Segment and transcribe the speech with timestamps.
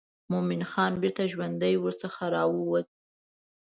[0.31, 2.87] مومن خان بیرته ژوندی ورڅخه راووت.